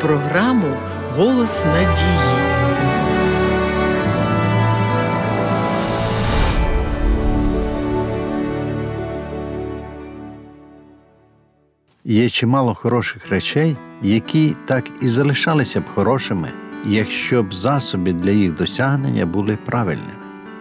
програму 0.00 0.76
Голос 1.16 1.64
надії. 1.64 2.46
Є 12.04 12.30
чимало 12.30 12.74
хороших 12.74 13.28
речей, 13.28 13.76
які 14.02 14.56
так 14.66 14.84
і 15.00 15.08
залишалися 15.08 15.80
б 15.80 15.84
хорошими, 15.94 16.52
якщо 16.86 17.42
б 17.42 17.54
засоби 17.54 18.12
для 18.12 18.30
їх 18.30 18.54
досягнення 18.56 19.26
були 19.26 19.58
правильними. 19.64 20.12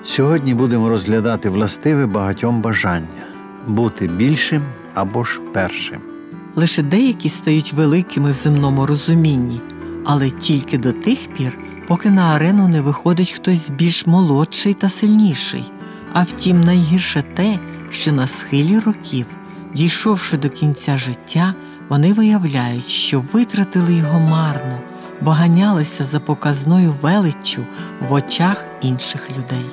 Сьогодні 0.03 0.53
будемо 0.53 0.89
розглядати 0.89 1.49
властиве 1.49 2.05
багатьом 2.05 2.61
бажання 2.61 3.25
бути 3.67 4.07
більшим 4.07 4.61
або 4.93 5.23
ж 5.23 5.41
першим. 5.53 6.14
Лише 6.55 6.81
деякі 6.81 7.29
стають 7.29 7.73
великими 7.73 8.31
в 8.31 8.33
земному 8.33 8.85
розумінні, 8.85 9.61
але 10.05 10.29
тільки 10.29 10.77
до 10.77 10.91
тих 10.91 11.27
пір, 11.37 11.57
поки 11.87 12.09
на 12.09 12.21
арену 12.21 12.67
не 12.67 12.81
виходить 12.81 13.31
хтось 13.31 13.69
більш 13.69 14.05
молодший 14.05 14.73
та 14.73 14.89
сильніший. 14.89 15.71
А 16.13 16.23
втім, 16.23 16.61
найгірше 16.61 17.23
те, 17.33 17.59
що 17.89 18.11
на 18.11 18.27
схилі 18.27 18.79
років, 18.79 19.25
дійшовши 19.73 20.37
до 20.37 20.49
кінця 20.49 20.97
життя, 20.97 21.53
вони 21.89 22.13
виявляють, 22.13 22.89
що 22.89 23.19
витратили 23.19 23.93
його 23.93 24.19
марно, 24.19 24.79
бо 25.21 25.31
ганялися 25.31 26.03
за 26.03 26.19
показною 26.19 26.91
величчю 26.91 27.65
в 28.09 28.13
очах 28.13 28.65
інших 28.81 29.29
людей. 29.37 29.69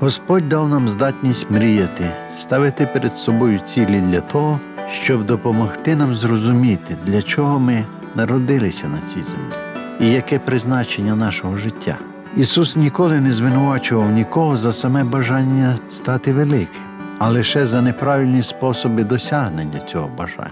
Господь 0.00 0.48
дав 0.48 0.68
нам 0.68 0.88
здатність 0.88 1.50
мріяти, 1.50 2.10
ставити 2.38 2.86
перед 2.86 3.18
собою 3.18 3.58
цілі 3.58 4.00
для 4.00 4.20
того, 4.20 4.60
щоб 4.92 5.26
допомогти 5.26 5.96
нам 5.96 6.14
зрозуміти, 6.14 6.96
для 7.06 7.22
чого 7.22 7.60
ми 7.60 7.84
народилися 8.14 8.88
на 8.88 8.98
цій 8.98 9.22
землі 9.22 9.68
і 10.00 10.08
яке 10.10 10.38
призначення 10.38 11.16
нашого 11.16 11.56
життя. 11.56 11.98
Ісус 12.36 12.76
ніколи 12.76 13.20
не 13.20 13.32
звинувачував 13.32 14.10
нікого 14.10 14.56
за 14.56 14.72
саме 14.72 15.04
бажання 15.04 15.78
стати 15.90 16.32
великим, 16.32 16.80
а 17.18 17.28
лише 17.28 17.66
за 17.66 17.82
неправильні 17.82 18.42
способи 18.42 19.04
досягнення 19.04 19.80
цього 19.80 20.10
бажання. 20.18 20.50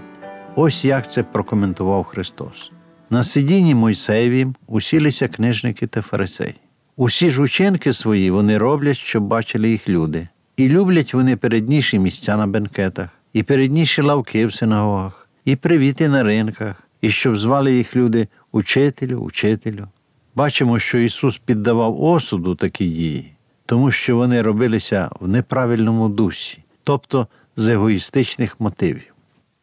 Ось 0.55 0.85
як 0.85 1.11
це 1.11 1.23
прокоментував 1.23 2.03
Христос. 2.03 2.71
На 3.09 3.23
сидінні 3.23 3.75
Мойсеєвім 3.75 4.55
усілися 4.67 5.27
книжники 5.27 5.87
та 5.87 6.01
фарисеї. 6.01 6.55
Усі 6.97 7.31
ж 7.31 7.41
учинки 7.41 7.93
свої 7.93 8.31
вони 8.31 8.57
роблять, 8.57 8.97
щоб 8.97 9.23
бачили 9.23 9.69
їх 9.69 9.89
люди, 9.89 10.27
і 10.57 10.69
люблять 10.69 11.13
вони 11.13 11.37
передніші 11.37 11.99
місця 11.99 12.37
на 12.37 12.47
бенкетах, 12.47 13.09
і 13.33 13.43
передніші 13.43 14.01
лавки 14.01 14.45
в 14.45 14.53
синагогах, 14.53 15.27
і 15.45 15.55
привіти 15.55 16.09
на 16.09 16.23
ринках, 16.23 16.83
і 17.01 17.11
щоб 17.11 17.37
звали 17.37 17.73
їх 17.75 17.95
люди 17.95 18.27
учителю, 18.51 19.17
учителю. 19.17 19.87
Бачимо, 20.35 20.79
що 20.79 20.97
Ісус 20.97 21.37
піддавав 21.37 22.03
осуду 22.03 22.55
такі 22.55 22.87
дії, 22.87 23.31
тому 23.65 23.91
що 23.91 24.17
вони 24.17 24.41
робилися 24.41 25.09
в 25.19 25.27
неправильному 25.27 26.09
дусі, 26.09 26.63
тобто 26.83 27.27
з 27.55 27.67
егоїстичних 27.67 28.61
мотивів. 28.61 29.13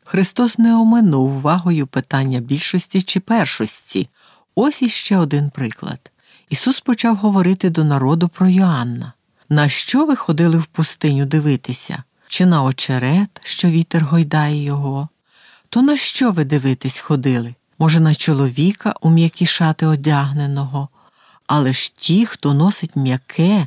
Христос 0.04 0.58
не 0.58 0.76
оминув 0.76 1.36
увагою 1.36 1.86
питання 1.86 2.40
більшості 2.40 3.02
чи 3.02 3.20
першості. 3.20 4.08
Ось 4.54 4.82
іще 4.82 5.16
один 5.16 5.50
приклад. 5.50 6.10
Ісус 6.50 6.80
почав 6.80 7.16
говорити 7.16 7.70
до 7.70 7.84
народу 7.84 8.28
про 8.28 8.48
Йоанна. 8.48 9.12
На 9.48 9.68
що 9.68 10.06
ви 10.06 10.16
ходили 10.16 10.58
в 10.58 10.66
пустиню 10.66 11.26
дивитися? 11.26 12.02
Чи 12.34 12.46
на 12.46 12.62
очерет, 12.62 13.30
що 13.44 13.68
вітер 13.68 14.04
гойдає 14.04 14.64
його? 14.64 15.08
То 15.68 15.82
на 15.82 15.96
що 15.96 16.30
ви 16.30 16.44
дивитись 16.44 17.00
ходили? 17.00 17.54
Може, 17.78 18.00
на 18.00 18.14
чоловіка 18.14 18.94
у 19.00 19.10
м'які 19.10 19.46
шати 19.46 19.86
одягненого? 19.86 20.88
Але 21.46 21.72
ж 21.72 21.94
ті, 21.96 22.26
хто 22.26 22.54
носить 22.54 22.96
м'яке, 22.96 23.66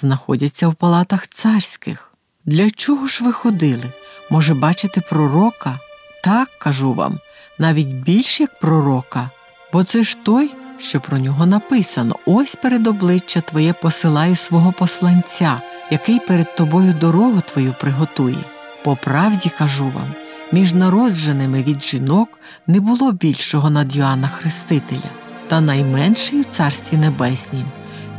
знаходяться 0.00 0.68
в 0.68 0.74
палатах 0.74 1.28
царських. 1.28 2.12
Для 2.44 2.70
чого 2.70 3.06
ж 3.06 3.24
ви 3.24 3.32
ходили? 3.32 3.92
Може, 4.30 4.54
бачити 4.54 5.00
пророка? 5.00 5.80
Так, 6.24 6.48
кажу 6.58 6.92
вам, 6.92 7.20
навіть 7.58 7.88
більш 7.88 8.40
як 8.40 8.60
пророка, 8.60 9.30
бо 9.72 9.84
це 9.84 10.04
ж 10.04 10.16
той, 10.22 10.54
що 10.78 11.00
про 11.00 11.18
нього 11.18 11.46
написано: 11.46 12.16
ось 12.26 12.54
перед 12.54 12.86
обличчя 12.86 13.40
Твоє 13.40 13.72
посилаю 13.72 14.36
свого 14.36 14.72
посланця, 14.72 15.60
який 15.90 16.20
перед 16.20 16.56
тобою 16.56 16.94
дорогу 17.00 17.42
твою 17.46 17.74
приготує. 17.80 18.44
По 18.84 18.96
правді 18.96 19.50
кажу 19.58 19.84
вам, 19.84 20.14
між 20.52 20.72
народженими 20.72 21.62
від 21.62 21.86
жінок 21.86 22.28
не 22.66 22.80
було 22.80 23.12
більшого 23.12 23.70
над 23.70 23.96
Йоанна 23.96 24.28
Хрестителя, 24.28 25.10
та 25.48 25.60
найменший 25.60 26.40
у 26.40 26.44
Царстві 26.44 26.96
Небеснім, 26.96 27.64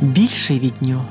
більший 0.00 0.58
від 0.58 0.82
нього. 0.82 1.06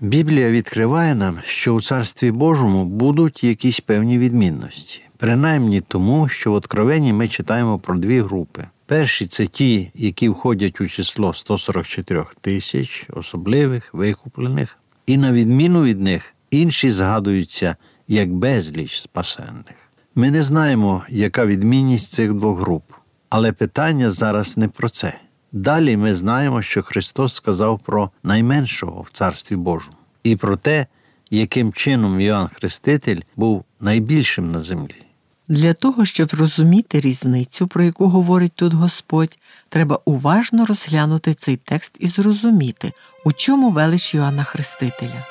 Біблія 0.00 0.50
відкриває 0.50 1.14
нам, 1.14 1.38
що 1.46 1.74
у 1.74 1.80
Царстві 1.80 2.30
Божому 2.30 2.84
будуть 2.84 3.44
якісь 3.44 3.80
певні 3.80 4.18
відмінності, 4.18 5.02
принаймні 5.16 5.80
тому, 5.80 6.28
що 6.28 6.52
в 6.52 6.54
Откровенні 6.54 7.12
ми 7.12 7.28
читаємо 7.28 7.78
про 7.78 7.96
дві 7.96 8.20
групи. 8.20 8.66
Перші 8.86 9.26
це 9.26 9.46
ті, 9.46 9.90
які 9.94 10.28
входять 10.28 10.80
у 10.80 10.86
число 10.86 11.32
144 11.34 12.24
тисяч 12.40 13.06
особливих, 13.12 13.94
викуплених, 13.94 14.78
і 15.06 15.16
на 15.16 15.32
відміну 15.32 15.82
від 15.82 16.00
них 16.00 16.34
інші 16.50 16.92
згадуються 16.92 17.76
як 18.08 18.32
безліч 18.32 19.00
спасенних. 19.00 19.74
Ми 20.14 20.30
не 20.30 20.42
знаємо, 20.42 21.04
яка 21.08 21.46
відмінність 21.46 22.12
цих 22.12 22.34
двох 22.34 22.60
груп, 22.60 22.84
але 23.28 23.52
питання 23.52 24.10
зараз 24.10 24.56
не 24.56 24.68
про 24.68 24.88
це. 24.88 25.18
Далі 25.52 25.96
ми 25.96 26.14
знаємо, 26.14 26.62
що 26.62 26.82
Христос 26.82 27.34
сказав 27.34 27.80
про 27.80 28.10
найменшого 28.22 29.02
в 29.02 29.08
Царстві 29.12 29.56
Божому 29.56 29.96
і 30.22 30.36
про 30.36 30.56
те, 30.56 30.86
яким 31.30 31.72
чином 31.72 32.20
Йоанн 32.20 32.48
Хреститель 32.48 33.20
був 33.36 33.64
найбільшим 33.80 34.52
на 34.52 34.62
землі. 34.62 35.03
Для 35.48 35.74
того, 35.74 36.04
щоб 36.04 36.34
розуміти 36.34 37.00
різницю, 37.00 37.66
про 37.66 37.84
яку 37.84 38.08
говорить 38.08 38.52
тут 38.54 38.74
Господь, 38.74 39.38
треба 39.68 39.98
уважно 40.04 40.66
розглянути 40.66 41.34
цей 41.34 41.56
текст 41.56 41.96
і 41.98 42.08
зрозуміти, 42.08 42.92
у 43.24 43.32
чому 43.32 43.70
велич 43.70 44.14
Йоанна 44.14 44.44
Хрестителя. 44.44 45.26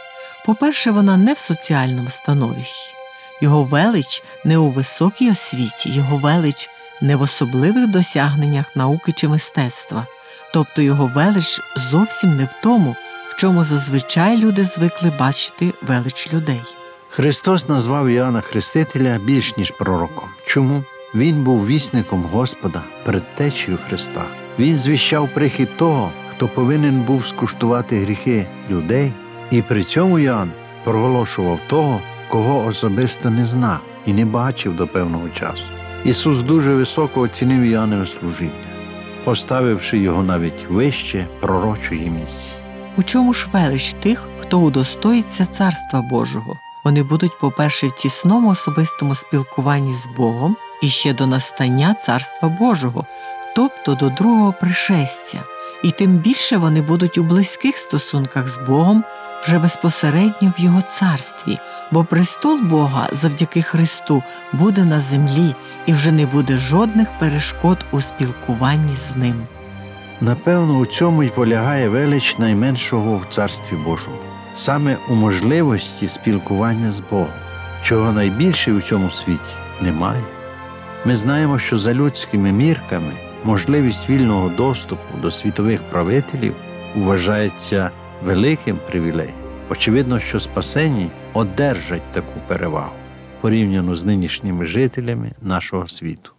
По-перше, 0.45 0.91
вона 0.91 1.17
не 1.17 1.33
в 1.33 1.37
соціальному 1.37 2.09
становищі, 2.09 2.95
його 3.41 3.63
велич 3.63 4.23
не 4.45 4.57
у 4.57 4.69
високій 4.69 5.31
освіті, 5.31 5.89
його 5.89 6.17
велич 6.17 6.69
не 7.01 7.15
в 7.15 7.21
особливих 7.21 7.87
досягненнях 7.87 8.75
науки 8.75 9.11
чи 9.11 9.27
мистецтва, 9.27 10.07
тобто 10.53 10.81
його 10.81 11.05
велич 11.05 11.61
зовсім 11.91 12.37
не 12.37 12.45
в 12.45 12.53
тому, 12.63 12.95
в 13.27 13.35
чому 13.35 13.63
зазвичай 13.63 14.37
люди 14.37 14.65
звикли 14.65 15.09
бачити 15.09 15.73
велич 15.81 16.33
людей. 16.33 16.61
Христос 17.15 17.69
назвав 17.69 18.07
Іоанна 18.07 18.41
Хрестителя 18.41 19.19
більш 19.23 19.57
ніж 19.57 19.71
пророком. 19.71 20.29
Чому? 20.45 20.83
Він 21.15 21.43
був 21.43 21.67
вісником 21.67 22.23
Господа, 22.31 22.81
предтечею 23.03 23.77
Христа. 23.87 24.23
Він 24.59 24.77
звіщав 24.77 25.29
прихід 25.33 25.77
того, 25.77 26.11
хто 26.31 26.47
повинен 26.47 27.01
був 27.01 27.25
скуштувати 27.25 27.99
гріхи 27.99 28.45
людей, 28.69 29.11
і 29.51 29.61
при 29.61 29.83
цьому 29.83 30.19
Іоанн 30.19 30.51
проголошував 30.83 31.59
того, 31.67 32.01
кого 32.29 32.65
особисто 32.65 33.29
не 33.29 33.45
знав 33.45 33.79
і 34.05 34.13
не 34.13 34.25
бачив 34.25 34.75
до 34.75 34.87
певного 34.87 35.29
часу. 35.29 35.65
Ісус 36.05 36.41
дуже 36.41 36.73
високо 36.73 37.21
оцінив 37.21 37.61
Іоаннове 37.61 38.05
служіння, 38.05 38.51
поставивши 39.23 39.97
його 39.97 40.23
навіть 40.23 40.69
вище 40.69 41.27
пророчої 41.39 42.09
місії. 42.09 42.53
У 42.97 43.03
чому 43.03 43.33
ж 43.33 43.47
велич 43.53 43.93
тих, 43.93 44.23
хто 44.41 44.59
удостоїться 44.59 45.45
Царства 45.45 46.01
Божого? 46.01 46.59
Вони 46.83 47.03
будуть, 47.03 47.39
по-перше, 47.39 47.87
в 47.87 47.91
тісному 47.91 48.49
особистому 48.49 49.15
спілкуванні 49.15 49.93
з 49.93 50.17
Богом 50.17 50.57
і 50.81 50.89
ще 50.89 51.13
до 51.13 51.27
настання 51.27 51.95
Царства 52.05 52.49
Божого, 52.49 53.05
тобто 53.55 53.95
до 53.95 54.09
другого 54.09 54.53
пришестя, 54.61 55.39
і 55.83 55.91
тим 55.91 56.11
більше 56.11 56.57
вони 56.57 56.81
будуть 56.81 57.17
у 57.17 57.23
близьких 57.23 57.77
стосунках 57.77 58.47
з 58.47 58.57
Богом 58.57 59.03
вже 59.43 59.59
безпосередньо 59.59 60.53
в 60.57 60.61
Його 60.61 60.81
царстві, 60.81 61.59
бо 61.91 62.03
престол 62.03 62.59
Бога 62.61 63.09
завдяки 63.11 63.61
Христу 63.61 64.23
буде 64.53 64.85
на 64.85 65.01
землі 65.01 65.55
і 65.85 65.93
вже 65.93 66.11
не 66.11 66.25
буде 66.25 66.57
жодних 66.57 67.07
перешкод 67.19 67.77
у 67.91 68.01
спілкуванні 68.01 68.95
з 68.95 69.15
ним. 69.15 69.47
Напевно, 70.21 70.77
у 70.77 70.85
цьому 70.85 71.23
й 71.23 71.29
полягає 71.29 71.89
велич 71.89 72.37
найменшого 72.37 73.17
в 73.17 73.33
Царстві 73.33 73.75
Божому, 73.75 74.17
саме 74.55 74.97
у 75.09 75.15
можливості 75.15 76.07
спілкування 76.07 76.91
з 76.91 76.99
Богом, 76.99 77.33
чого 77.83 78.11
найбільше 78.11 78.73
у 78.73 78.81
цьому 78.81 79.11
світі 79.11 79.53
немає. 79.81 80.23
Ми 81.05 81.15
знаємо, 81.15 81.59
що 81.59 81.77
за 81.77 81.93
людськими 81.93 82.51
мірками 82.51 83.11
можливість 83.43 84.09
вільного 84.09 84.49
доступу 84.49 85.17
до 85.21 85.31
світових 85.31 85.81
правителів 85.83 86.55
вважається 86.95 87.91
великим 88.23 88.79
привілеєм. 88.89 89.35
Очевидно, 89.69 90.19
що 90.19 90.39
спасені 90.39 91.09
одержать 91.33 92.11
таку 92.11 92.39
перевагу. 92.47 92.93
порівняно 93.41 93.95
з 93.95 94.05
нинішніми 94.05 94.65
жителями 94.65 95.31
нашого 95.41 95.87
світу. 95.87 96.31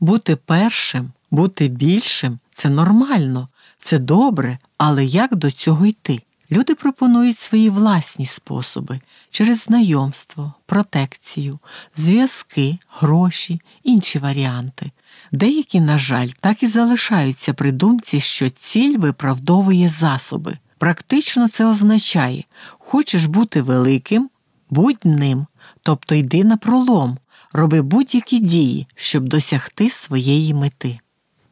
Бути 0.00 0.36
першим, 0.36 1.10
бути 1.30 1.68
більшим 1.68 2.38
це 2.52 2.68
нормально, 2.68 3.48
це 3.78 3.98
добре, 3.98 4.58
але 4.78 5.04
як 5.04 5.36
до 5.36 5.50
цього 5.50 5.86
йти? 5.86 6.22
Люди 6.50 6.74
пропонують 6.74 7.38
свої 7.38 7.70
власні 7.70 8.26
способи 8.26 9.00
через 9.30 9.62
знайомство, 9.62 10.54
протекцію, 10.66 11.58
зв'язки, 11.96 12.78
гроші, 12.90 13.60
інші 13.82 14.18
варіанти. 14.18 14.90
Деякі, 15.32 15.80
на 15.80 15.98
жаль, 15.98 16.28
так 16.40 16.62
і 16.62 16.66
залишаються 16.66 17.54
при 17.54 17.72
думці, 17.72 18.20
що 18.20 18.50
ціль 18.50 18.98
виправдовує 18.98 19.88
засоби. 19.88 20.58
Практично 20.78 21.48
це 21.48 21.66
означає 21.66 22.44
хочеш 22.78 23.26
бути 23.26 23.62
великим, 23.62 24.30
будь 24.70 25.04
ним, 25.04 25.46
тобто 25.82 26.14
йди 26.14 26.44
на 26.44 26.56
пролом, 26.56 27.18
роби 27.52 27.82
будь-які 27.82 28.40
дії, 28.40 28.86
щоб 28.94 29.28
досягти 29.28 29.90
своєї 29.90 30.54
мети. 30.54 30.98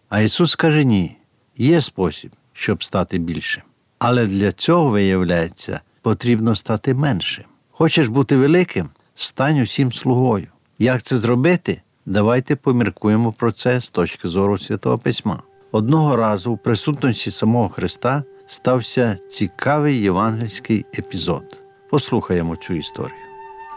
А 0.08 0.20
Ісус 0.20 0.55
каже 0.55 0.85
ні, 0.85 1.17
є 1.56 1.81
спосіб, 1.81 2.31
щоб 2.52 2.85
стати 2.85 3.19
більшим. 3.19 3.62
Але 4.06 4.27
для 4.27 4.53
цього, 4.53 4.89
виявляється, 4.89 5.81
потрібно 6.03 6.55
стати 6.55 6.95
меншим. 6.95 7.45
Хочеш 7.71 8.09
бути 8.09 8.37
великим, 8.37 8.89
стань 9.15 9.61
усім 9.61 9.93
слугою. 9.93 10.47
Як 10.79 11.03
це 11.03 11.19
зробити? 11.19 11.83
Давайте 12.06 12.56
поміркуємо 12.56 13.33
про 13.33 13.53
це 13.53 13.81
з 13.81 13.91
точки 13.91 14.29
зору 14.29 14.59
Святого 14.59 14.99
Письма. 14.99 15.43
Одного 15.73 16.17
разу 16.17 16.55
в 16.55 16.59
присутності 16.59 17.31
самого 17.31 17.69
Христа 17.69 18.23
стався 18.47 19.19
цікавий 19.31 20.01
євангельський 20.01 20.87
епізод. 20.99 21.62
Послухаємо 21.91 22.56
цю 22.56 22.75
історію. 22.75 23.19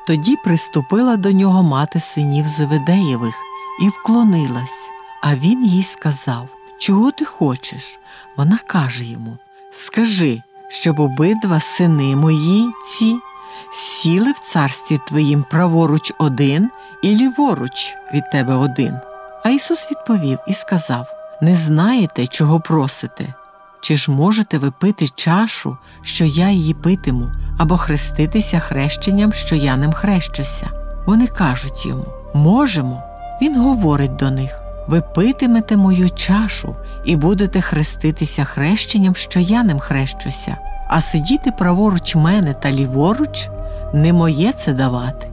Тоді 0.08 0.36
приступила 0.44 1.18
до 1.18 1.32
нього 1.32 1.64
мати 1.64 2.00
синів 2.00 2.46
Зеведеєвих 2.46 3.36
і 3.84 3.90
вклонилась, 3.90 4.90
а 5.24 5.36
він 5.36 5.66
їй 5.66 5.84
сказав 5.84 6.50
Чого 6.80 7.12
ти 7.12 7.26
хочеш? 7.26 8.00
Вона 8.38 8.60
каже 8.68 9.04
йому 9.04 9.38
Скажи, 9.72 10.42
щоб 10.70 11.00
обидва 11.00 11.60
сини 11.60 12.16
мої 12.16 12.72
ці 12.88 13.20
сіли 13.74 14.32
в 14.32 14.54
царстві 14.54 15.00
твоїм 15.08 15.46
праворуч 15.52 16.14
один 16.20 16.70
і 17.04 17.16
ліворуч 17.16 17.96
від 18.14 18.32
тебе 18.32 18.54
один. 18.54 18.94
А 19.44 19.50
Ісус 19.50 19.92
відповів 19.92 20.40
і 20.48 20.54
сказав 20.54 21.08
Не 21.42 21.56
знаєте, 21.56 22.28
чого 22.28 22.60
просите? 22.60 23.34
Чи 23.82 23.98
ж 23.98 24.12
можете 24.12 24.58
ви 24.58 24.72
пити 24.72 25.08
чашу, 25.16 25.78
що 26.02 26.26
я 26.26 26.50
її 26.50 26.74
питиму, 26.74 27.32
або 27.60 27.78
хреститися 27.78 28.60
хрещенням, 28.60 29.34
що 29.34 29.56
я 29.56 29.78
ним 29.78 29.94
хрещуся? 29.94 30.70
Вони 31.06 31.28
кажуть 31.28 31.86
йому 31.86 32.06
можемо. 32.34 33.04
Він 33.42 33.62
говорить 33.62 34.16
до 34.16 34.32
них 34.32 34.67
ви 34.88 35.02
питимете 35.02 35.78
мою 35.78 36.10
чашу 36.10 36.76
і 37.06 37.16
будете 37.16 37.62
хреститися 37.62 38.44
хрещенням, 38.44 39.16
що 39.16 39.40
я 39.40 39.64
ним 39.64 39.80
хрещуся, 39.80 40.58
а 40.88 41.02
сидіти 41.02 41.52
праворуч 41.52 42.16
мене 42.16 42.54
та 42.54 42.72
ліворуч 42.72 43.50
не 43.94 44.14
моє 44.14 44.52
це 44.52 44.74
давати, 44.74 45.28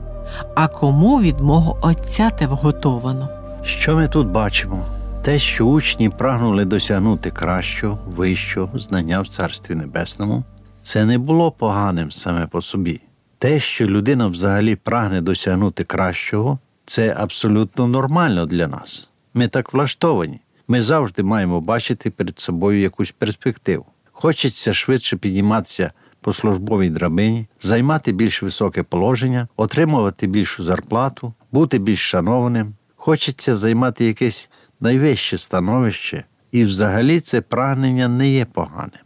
а 0.55 0.67
кому 0.67 1.21
від 1.21 1.39
мого 1.39 1.77
Отця 1.81 2.29
те 2.29 2.47
вготовано. 2.47 3.29
Що 3.63 3.95
ми 3.95 4.07
тут 4.07 4.27
бачимо? 4.27 4.85
Те, 5.21 5.39
що 5.39 5.65
учні 5.65 6.09
прагнули 6.09 6.65
досягнути 6.65 7.31
кращого, 7.31 7.99
вищого 8.05 8.79
знання 8.79 9.21
в 9.21 9.27
Царстві 9.27 9.75
Небесному, 9.75 10.43
це 10.81 11.05
не 11.05 11.17
було 11.17 11.51
поганим 11.51 12.11
саме 12.11 12.47
по 12.47 12.61
собі. 12.61 13.01
Те, 13.39 13.59
що 13.59 13.85
людина 13.85 14.27
взагалі 14.27 14.75
прагне 14.75 15.21
досягнути 15.21 15.83
кращого, 15.83 16.59
це 16.85 17.15
абсолютно 17.19 17.87
нормально 17.87 18.45
для 18.45 18.67
нас. 18.67 19.09
Ми 19.37 19.47
так 19.47 19.73
влаштовані. 19.73 20.39
Ми 20.67 20.81
завжди 20.81 21.23
маємо 21.23 21.61
бачити 21.61 22.11
перед 22.11 22.39
собою 22.39 22.81
якусь 22.81 23.11
перспективу. 23.11 23.85
Хочеться 24.11 24.73
швидше 24.73 25.17
підніматися 25.17 25.91
по 26.21 26.33
службовій 26.33 26.89
драбині, 26.89 27.47
займати 27.61 28.11
більш 28.11 28.43
високе 28.43 28.83
положення, 28.83 29.47
отримувати 29.55 30.27
більшу 30.27 30.63
зарплату, 30.63 31.33
бути 31.51 31.77
більш 31.77 31.99
шанованим. 31.99 32.73
Хочеться 32.95 33.55
займати 33.55 34.05
якесь 34.05 34.49
найвище 34.79 35.37
становище, 35.37 36.23
і 36.51 36.63
взагалі 36.63 37.19
це 37.19 37.41
прагнення 37.41 38.07
не 38.07 38.29
є 38.29 38.45
поганим. 38.45 39.04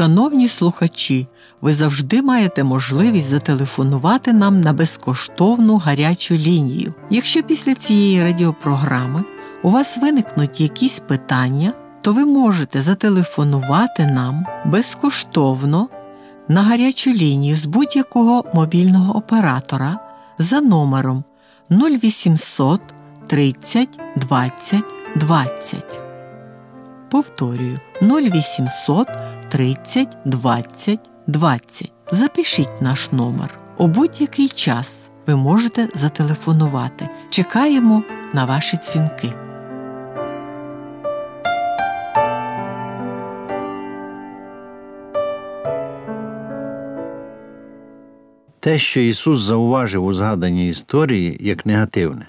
Шановні 0.00 0.48
слухачі, 0.48 1.26
ви 1.60 1.74
завжди 1.74 2.22
маєте 2.22 2.64
можливість 2.64 3.28
зателефонувати 3.28 4.32
нам 4.32 4.60
на 4.60 4.72
безкоштовну 4.72 5.76
гарячу 5.76 6.34
лінію. 6.34 6.94
Якщо 7.10 7.42
після 7.42 7.74
цієї 7.74 8.22
радіопрограми 8.22 9.24
у 9.62 9.70
вас 9.70 9.98
виникнуть 9.98 10.60
якісь 10.60 11.00
питання, 11.00 11.72
то 12.00 12.12
ви 12.12 12.24
можете 12.24 12.80
зателефонувати 12.80 14.06
нам 14.06 14.46
безкоштовно 14.64 15.88
на 16.48 16.62
гарячу 16.62 17.10
лінію 17.10 17.56
з 17.56 17.64
будь-якого 17.64 18.44
мобільного 18.54 19.16
оператора 19.16 19.98
за 20.38 20.60
номером 20.60 21.24
0800 21.70 22.80
30 23.26 23.98
20 24.16 24.84
20. 25.16 26.00
Повторюю 27.10 27.80
0800 28.02 29.08
30 29.50 30.16
20 30.24 31.10
20. 31.26 31.92
Запишіть 32.12 32.82
наш 32.82 33.12
номер. 33.12 33.58
У 33.76 33.86
будь-який 33.86 34.48
час 34.48 35.10
ви 35.26 35.36
можете 35.36 35.88
зателефонувати. 35.94 37.08
Чекаємо 37.30 38.02
на 38.32 38.44
ваші 38.44 38.76
дзвінки. 38.76 39.32
Те, 48.60 48.78
що 48.78 49.00
Ісус 49.00 49.40
зауважив 49.40 50.04
у 50.04 50.12
згаданій 50.12 50.68
історії 50.68 51.38
як 51.40 51.66
негативне, 51.66 52.26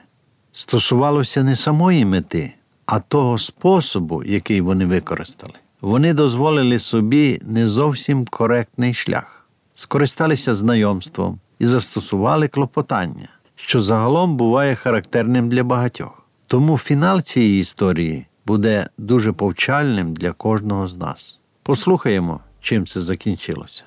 стосувалося 0.52 1.44
не 1.44 1.56
самої 1.56 2.06
мети, 2.06 2.54
а 2.86 3.00
того 3.00 3.38
способу, 3.38 4.24
який 4.24 4.62
вони 4.62 4.86
використали. 4.86 5.61
Вони 5.82 6.14
дозволили 6.14 6.80
собі 6.80 7.40
не 7.44 7.68
зовсім 7.68 8.26
коректний 8.26 8.94
шлях, 8.94 9.46
скористалися 9.76 10.54
знайомством 10.54 11.40
і 11.60 11.66
застосували 11.66 12.48
клопотання, 12.48 13.30
що 13.56 13.82
загалом 13.82 14.38
буває 14.38 14.76
характерним 14.76 15.50
для 15.50 15.64
багатьох. 15.64 16.26
Тому 16.48 16.78
фінал 16.78 17.22
цієї 17.22 17.60
історії 17.60 18.26
буде 18.46 18.88
дуже 18.98 19.32
повчальним 19.32 20.14
для 20.14 20.32
кожного 20.32 20.88
з 20.88 20.98
нас. 20.98 21.40
Послухаємо, 21.64 22.40
чим 22.62 22.88
це 22.88 23.02
закінчилося. 23.02 23.84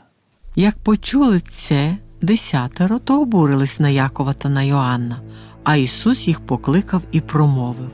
Як 0.57 0.79
почули 0.79 1.41
це 1.41 1.97
десятеро, 2.23 2.99
то 2.99 3.23
обурились 3.23 3.81
на 3.81 3.89
Якова 3.89 4.33
та 4.33 4.49
на 4.49 4.63
Йоанна, 4.63 5.21
а 5.65 5.77
Ісус 5.77 6.29
їх 6.29 6.41
покликав 6.41 7.03
і 7.13 7.21
промовив 7.21 7.91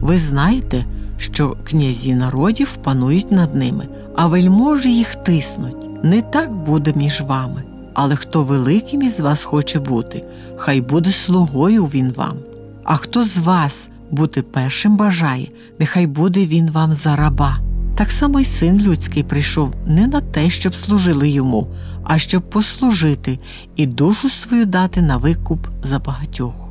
Ви 0.00 0.18
знаєте, 0.18 0.84
що 1.18 1.56
князі 1.64 2.14
народів 2.14 2.76
панують 2.76 3.32
над 3.32 3.54
ними, 3.54 3.88
а 4.16 4.26
вельможі 4.26 4.94
їх 4.96 5.14
тиснуть. 5.14 6.04
Не 6.04 6.22
так 6.22 6.52
буде 6.52 6.92
між 6.96 7.20
вами, 7.20 7.62
але 7.94 8.16
хто 8.16 8.42
великим 8.42 9.02
із 9.02 9.20
вас 9.20 9.44
хоче 9.44 9.80
бути, 9.80 10.24
хай 10.56 10.80
буде 10.80 11.12
слугою 11.12 11.84
він 11.84 12.12
вам. 12.12 12.36
А 12.84 12.96
хто 12.96 13.24
з 13.24 13.38
вас 13.38 13.88
бути 14.10 14.42
першим 14.42 14.96
бажає, 14.96 15.48
нехай 15.78 16.06
буде 16.06 16.46
він 16.46 16.70
вам 16.70 16.92
за 16.92 17.16
раба. 17.16 17.58
Так 17.96 18.12
само 18.12 18.40
й 18.40 18.44
син 18.44 18.80
людський 18.80 19.22
прийшов 19.22 19.74
не 19.86 20.06
на 20.06 20.20
те, 20.20 20.50
щоб 20.50 20.74
служили 20.74 21.28
йому, 21.28 21.66
а 22.04 22.18
щоб 22.18 22.50
послужити 22.50 23.38
і 23.76 23.86
душу 23.86 24.30
свою 24.30 24.66
дати 24.66 25.02
на 25.02 25.16
викуп 25.16 25.66
за 25.82 25.98
багатьох. 25.98 26.63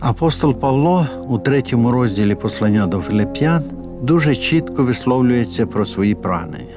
Апостол 0.00 0.54
Павло 0.54 1.06
у 1.28 1.38
третьому 1.38 1.90
розділі 1.90 2.34
послання 2.34 2.86
до 2.86 3.00
Филип'ян 3.00 3.62
дуже 4.02 4.36
чітко 4.36 4.84
висловлюється 4.84 5.66
про 5.66 5.86
свої 5.86 6.14
прагнення. 6.14 6.76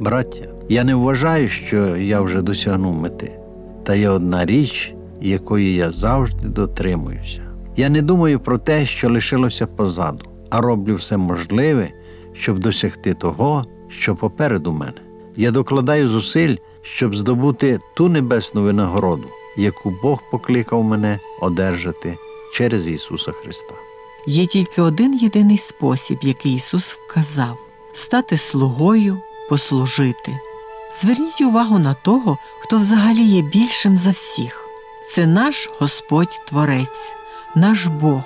Браття, 0.00 0.44
я 0.68 0.84
не 0.84 0.94
вважаю, 0.94 1.48
що 1.48 1.96
я 1.96 2.20
вже 2.20 2.42
досягнув 2.42 2.94
мети, 2.94 3.38
та 3.84 3.94
є 3.94 4.08
одна 4.08 4.46
річ, 4.46 4.94
якої 5.20 5.74
я 5.74 5.90
завжди 5.90 6.48
дотримуюся. 6.48 7.40
Я 7.76 7.88
не 7.88 8.02
думаю 8.02 8.40
про 8.40 8.58
те, 8.58 8.86
що 8.86 9.10
лишилося 9.10 9.66
позаду, 9.66 10.24
а 10.50 10.60
роблю 10.60 10.94
все 10.94 11.16
можливе, 11.16 11.88
щоб 12.32 12.58
досягти 12.58 13.14
того, 13.14 13.64
що 13.88 14.16
попереду 14.16 14.72
мене. 14.72 15.00
Я 15.36 15.50
докладаю 15.50 16.08
зусиль, 16.08 16.56
щоб 16.82 17.16
здобути 17.16 17.78
ту 17.96 18.08
небесну 18.08 18.62
винагороду, 18.62 19.24
яку 19.56 19.92
Бог 20.02 20.22
покликав 20.30 20.84
мене 20.84 21.18
одержати 21.40 22.18
через 22.52 22.88
Ісуса 22.88 23.32
Христа. 23.32 23.74
Є 24.26 24.46
тільки 24.46 24.82
один 24.82 25.14
єдиний 25.14 25.58
спосіб, 25.58 26.18
який 26.22 26.54
Ісус 26.54 26.98
вказав 27.06 27.58
стати 27.92 28.38
слугою, 28.38 29.20
послужити. 29.48 30.40
Зверніть 31.00 31.40
увагу 31.40 31.78
на 31.78 31.94
того, 31.94 32.38
хто 32.60 32.78
взагалі 32.78 33.22
є 33.22 33.42
більшим 33.42 33.98
за 33.98 34.10
всіх. 34.10 34.64
Це 35.08 35.26
наш 35.26 35.70
Господь 35.78 36.40
Творець, 36.48 37.16
наш 37.54 37.86
Бог, 37.86 38.22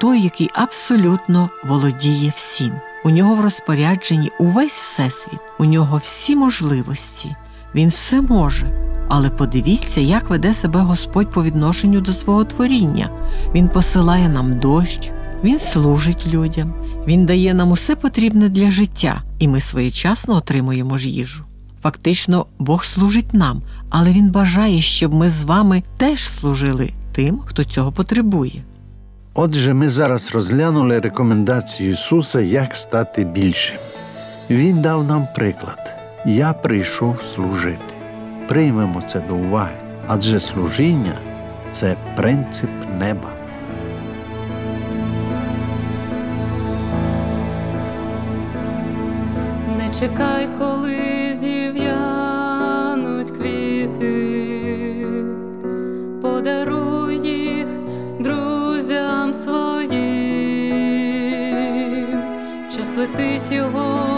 той, 0.00 0.20
який 0.20 0.50
абсолютно 0.54 1.50
володіє 1.64 2.32
всім. 2.36 2.72
У 3.04 3.10
нього 3.10 3.34
в 3.34 3.40
розпорядженні 3.40 4.30
увесь 4.38 4.72
всесвіт, 4.72 5.40
у 5.58 5.64
нього 5.64 5.96
всі 5.96 6.36
можливості, 6.36 7.36
він 7.76 7.88
все 7.88 8.20
може. 8.20 8.66
Але 9.08 9.30
подивіться, 9.30 10.00
як 10.00 10.30
веде 10.30 10.54
себе 10.54 10.80
Господь 10.80 11.30
по 11.30 11.42
відношенню 11.42 12.00
до 12.00 12.12
свого 12.12 12.44
творіння. 12.44 13.10
Він 13.54 13.68
посилає 13.68 14.28
нам 14.28 14.58
дощ, 14.58 15.12
Він 15.44 15.58
служить 15.58 16.26
людям, 16.26 16.74
Він 17.06 17.26
дає 17.26 17.54
нам 17.54 17.70
усе 17.70 17.96
потрібне 17.96 18.48
для 18.48 18.70
життя, 18.70 19.22
і 19.38 19.48
ми 19.48 19.60
своєчасно 19.60 20.34
отримуємо 20.34 20.98
ж 20.98 21.08
їжу. 21.08 21.44
Фактично, 21.82 22.46
Бог 22.58 22.84
служить 22.84 23.34
нам, 23.34 23.62
але 23.90 24.12
Він 24.12 24.30
бажає, 24.30 24.82
щоб 24.82 25.14
ми 25.14 25.30
з 25.30 25.44
вами 25.44 25.82
теж 25.96 26.28
служили 26.28 26.90
тим, 27.12 27.40
хто 27.46 27.64
цього 27.64 27.92
потребує. 27.92 28.62
Отже, 29.34 29.74
ми 29.74 29.88
зараз 29.88 30.34
розглянули 30.34 30.98
рекомендацію 30.98 31.92
Ісуса, 31.92 32.40
як 32.40 32.76
стати 32.76 33.24
більшим. 33.24 33.78
Він 34.50 34.82
дав 34.82 35.06
нам 35.06 35.28
приклад: 35.34 35.95
Я 36.28 36.52
прийшов 36.52 37.22
служити. 37.22 37.94
Приймемо 38.48 39.02
це 39.06 39.20
до 39.20 39.34
уваги, 39.34 39.76
адже 40.06 40.40
служіння 40.40 41.18
це 41.70 41.96
принцип 42.16 42.70
неба. 42.98 43.28
Не 49.78 49.90
чекай, 50.00 50.48
коли 50.58 51.34
зів'януть 51.34 53.30
квіти, 53.30 55.06
подаруй 56.22 57.16
їх 57.28 57.66
друзям 58.20 59.34
своїм, 59.34 59.96
час 62.76 62.96
летить 62.96 63.52
його 63.52 64.15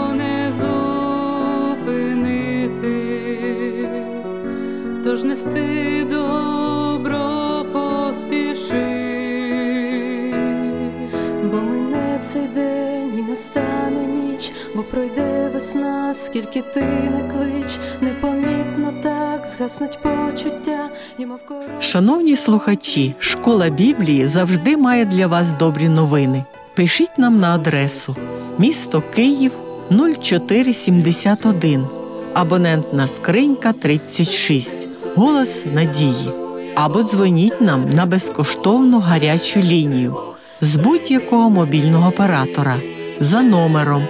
Бо 11.51 11.57
мине 11.57 12.19
цей 12.23 12.47
день 12.55 13.19
і 13.19 13.21
настане 13.21 14.05
ніч, 14.05 14.51
бо 14.75 14.83
пройде 14.83 15.51
весна, 15.53 16.13
скільки 16.13 16.61
ти 16.61 16.81
не 16.81 17.31
клич, 17.31 17.77
непомітно 18.01 18.93
так 19.03 19.47
згаснуть 19.47 19.99
почуття, 20.01 20.89
і 21.17 21.25
мов. 21.25 21.39
Шановні 21.79 22.35
слухачі, 22.35 23.15
школа 23.19 23.69
Біблії 23.69 24.27
завжди 24.27 24.77
має 24.77 25.05
для 25.05 25.27
вас 25.27 25.53
добрі 25.53 25.89
новини. 25.89 26.43
Пишіть 26.75 27.17
нам 27.17 27.39
на 27.39 27.55
адресу 27.55 28.15
місто 28.57 29.03
Київ 29.15 29.51
0471, 29.91 31.87
абонентна 32.33 33.07
скринька 33.07 33.73
36, 33.73 34.87
голос 35.15 35.65
надії. 35.73 36.29
Або 36.75 37.03
дзвоніть 37.03 37.61
нам 37.61 37.89
на 37.89 38.05
безкоштовну 38.05 38.99
гарячу 38.99 39.59
лінію 39.59 40.28
з 40.61 40.75
будь-якого 40.75 41.49
мобільного 41.49 42.09
оператора 42.09 42.75
за 43.19 43.41
номером 43.41 44.07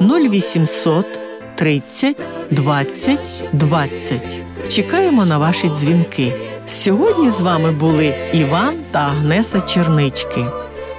0800 0.00 1.06
30 1.54 2.16
20 2.50 3.20
20. 3.52 4.40
Чекаємо 4.68 5.26
на 5.26 5.38
ваші 5.38 5.68
дзвінки. 5.68 6.34
Сьогодні 6.68 7.30
з 7.30 7.42
вами 7.42 7.70
були 7.70 8.30
Іван 8.32 8.74
та 8.90 8.98
Агнеса 8.98 9.60
Чернички. 9.60 10.46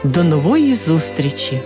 До 0.03 0.24
нової 0.24 0.75
зустрічі! 0.75 1.62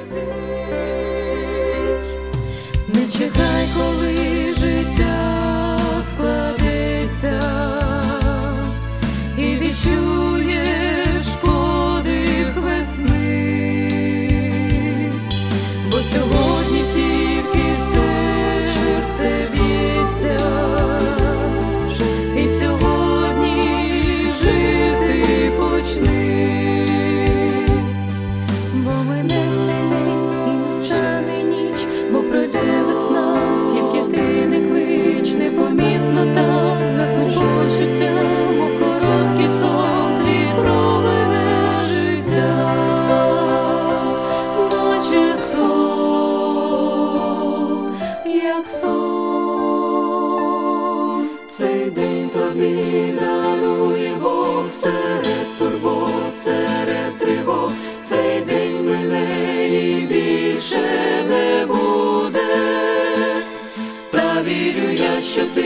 Що 65.22 65.42
ти 65.56 65.62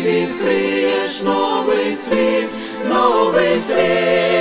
відкриєш 0.00 1.22
новий 1.22 1.94
світ, 1.94 2.48
новий 2.88 3.54
світ, 3.54 4.33